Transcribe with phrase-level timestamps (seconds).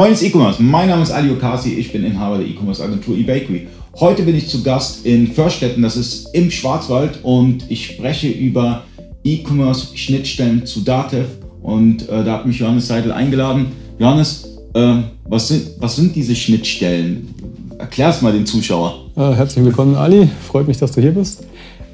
[0.00, 3.66] Freunde des E-Commerce, mein Name ist Ali Okasi, ich bin Inhaber der E-Commerce Agentur eBakery.
[3.96, 8.84] Heute bin ich zu Gast in Förstetten, das ist im Schwarzwald und ich spreche über
[9.24, 11.26] E-Commerce Schnittstellen zu Datev
[11.60, 13.66] und äh, da hat mich Johannes Seidel eingeladen.
[13.98, 17.34] Johannes, äh, was, sind, was sind diese Schnittstellen?
[17.78, 19.04] Erklär es mal den Zuschauer.
[19.16, 21.44] Äh, herzlich willkommen Ali, freut mich, dass du hier bist.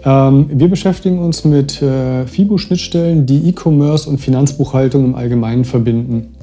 [0.04, 6.35] Ähm, wir beschäftigen uns mit äh, FIBO-Schnittstellen, die E-Commerce und Finanzbuchhaltung im Allgemeinen verbinden.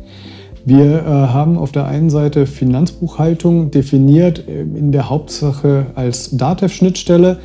[0.66, 7.40] Wir äh, haben auf der einen Seite Finanzbuchhaltung definiert äh, in der Hauptsache als DATEV-Schnittstelle.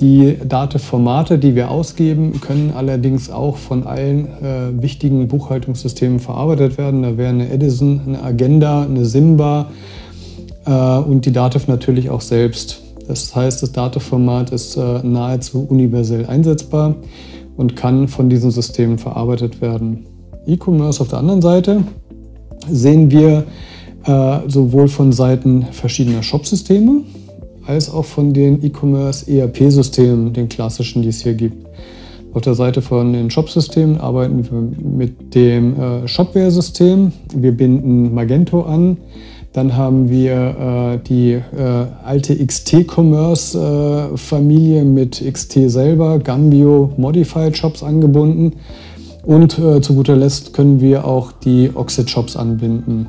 [0.00, 7.02] Die DATEV-Formate, die wir ausgeben, können allerdings auch von allen äh, wichtigen Buchhaltungssystemen verarbeitet werden.
[7.02, 9.70] Da wäre eine Edison, eine Agenda, eine Simba
[10.64, 12.80] äh, und die DATEV natürlich auch selbst.
[13.08, 16.94] Das heißt, das Datenformat ist äh, nahezu universell einsetzbar
[17.56, 20.06] und kann von diesen Systemen verarbeitet werden.
[20.46, 21.82] E-Commerce auf der anderen Seite
[22.70, 23.44] sehen wir
[24.04, 27.02] äh, sowohl von Seiten verschiedener Shopsysteme
[27.66, 31.66] als auch von den E-Commerce ERP-Systemen, den klassischen, die es hier gibt.
[32.34, 34.52] Auf der Seite von den Shopsystemen arbeiten wir
[34.96, 37.12] mit dem äh, Shopware-System.
[37.34, 38.96] Wir binden Magento an.
[39.52, 41.42] Dann haben wir äh, die äh,
[42.04, 48.54] alte XT-Commerce-Familie äh, mit XT selber, Gambio Modified Shops angebunden.
[49.22, 53.06] Und äh, zu guter Letzt können wir auch die Oxid Shops anbinden.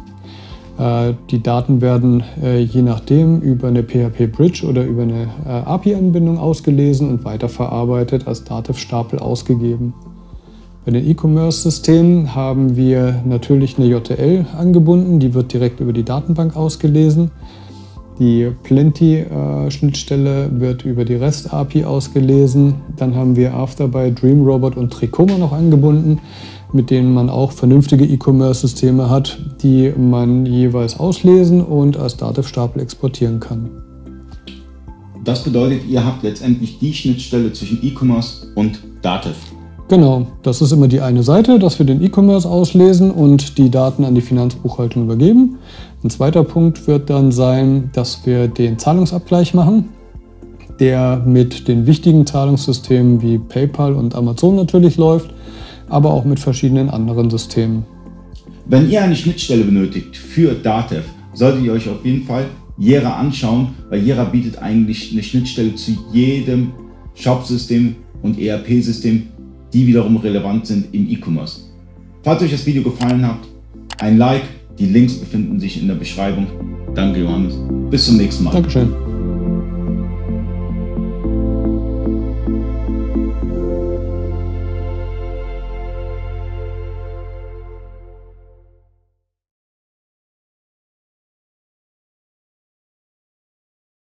[0.77, 6.37] Äh, die Daten werden äh, je nachdem über eine PHP Bridge oder über eine API-Anbindung
[6.37, 9.93] ausgelesen und weiterverarbeitet als Dativ-Stapel ausgegeben.
[10.85, 16.57] Bei den E-Commerce-Systemen haben wir natürlich eine JTL angebunden, die wird direkt über die Datenbank
[16.57, 17.31] ausgelesen.
[18.19, 22.75] Die Plenty-Schnittstelle wird über die REST-API ausgelesen.
[22.95, 26.19] Dann haben wir Afterby, DreamRobot und Tricoma noch angebunden,
[26.71, 33.39] mit denen man auch vernünftige E-Commerce-Systeme hat, die man jeweils auslesen und als Dativ-Stapel exportieren
[33.39, 33.69] kann.
[35.23, 39.37] Das bedeutet, ihr habt letztendlich die Schnittstelle zwischen E-Commerce und Dativ.
[39.93, 44.05] Genau, das ist immer die eine Seite, dass wir den E-Commerce auslesen und die Daten
[44.05, 45.59] an die Finanzbuchhaltung übergeben.
[46.03, 49.89] Ein zweiter Punkt wird dann sein, dass wir den Zahlungsabgleich machen,
[50.79, 55.29] der mit den wichtigen Zahlungssystemen wie PayPal und Amazon natürlich läuft,
[55.89, 57.85] aber auch mit verschiedenen anderen Systemen.
[58.65, 61.03] Wenn ihr eine Schnittstelle benötigt für Datev,
[61.35, 62.45] solltet ihr euch auf jeden Fall
[62.79, 66.71] Jera anschauen, weil Jera bietet eigentlich eine Schnittstelle zu jedem
[67.13, 69.27] Shop-System und ERP-System
[69.73, 71.61] die wiederum relevant sind im E-Commerce.
[72.23, 73.39] Falls euch das Video gefallen hat,
[73.99, 74.43] ein Like,
[74.79, 76.47] die Links befinden sich in der Beschreibung.
[76.95, 77.55] Danke Johannes,
[77.89, 78.51] bis zum nächsten Mal.
[78.51, 79.12] Dankeschön.